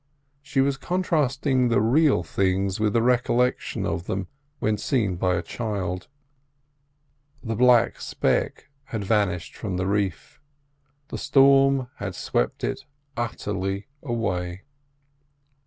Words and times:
She 0.41 0.61
was 0.61 0.77
contrasting 0.77 1.67
the 1.69 1.79
real 1.79 2.23
things 2.23 2.79
with 2.79 2.93
the 2.93 3.03
recollection 3.03 3.85
of 3.85 4.07
them 4.07 4.29
when 4.57 4.79
seen 4.79 5.15
by 5.15 5.35
a 5.35 5.43
child. 5.43 6.07
The 7.43 7.55
black 7.55 8.01
speck 8.01 8.69
had 8.85 9.03
vanished 9.03 9.55
from 9.55 9.77
the 9.77 9.85
reef; 9.85 10.41
the 11.09 11.19
storm 11.19 11.87
had 11.97 12.15
swept 12.15 12.63
it 12.63 12.85
utterly 13.15 13.89
away. 14.01 14.63